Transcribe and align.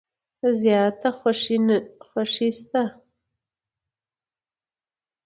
زیاته 0.61 1.09
خوشي 1.19 2.47
شته. 2.57 2.83